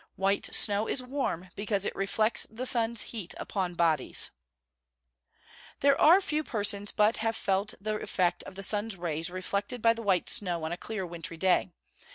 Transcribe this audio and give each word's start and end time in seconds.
White 0.15 0.49
snow 0.55 0.87
is 0.87 1.03
warm, 1.03 1.49
because 1.53 1.85
it 1.85 1.95
reflects 1.95 2.47
the 2.49 2.65
sun's 2.65 3.01
heat 3.13 3.35
upon 3.37 3.75
bodies. 3.75 4.31
There 5.81 5.95
are 6.01 6.19
few 6.21 6.43
persons 6.43 6.91
but 6.91 7.17
have 7.17 7.35
felt 7.35 7.75
the 7.79 7.97
effect 7.97 8.41
of 8.45 8.55
the 8.55 8.63
sun's 8.63 8.95
rays 8.95 9.29
reflected 9.29 9.79
by 9.79 9.93
the 9.93 10.01
white 10.01 10.27
snow 10.27 10.63
on 10.63 10.71
a 10.71 10.75
clear 10.77 11.05
wintry 11.05 11.37
day. 11.37 11.69